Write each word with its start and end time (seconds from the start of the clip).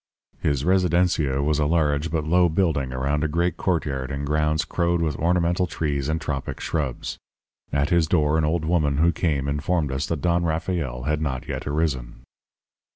"His 0.39 0.65
residencia 0.65 1.43
was 1.43 1.59
a 1.59 1.67
large 1.67 2.09
but 2.09 2.23
low 2.25 2.49
building 2.49 2.91
around 2.91 3.23
a 3.23 3.27
great 3.27 3.55
courtyard 3.55 4.09
in 4.09 4.25
grounds 4.25 4.65
crowed 4.65 4.99
with 4.99 5.15
ornamental 5.17 5.67
trees 5.67 6.09
and 6.09 6.19
tropic 6.19 6.59
shrubs. 6.59 7.19
At 7.71 7.91
his 7.91 8.07
door 8.07 8.35
an 8.39 8.43
old 8.43 8.65
woman 8.65 8.97
who 8.97 9.11
came 9.11 9.47
informed 9.47 9.91
us 9.91 10.07
that 10.07 10.21
Don 10.21 10.43
Rafael 10.43 11.03
had 11.03 11.21
not 11.21 11.47
yet 11.47 11.67
arisen. 11.67 12.23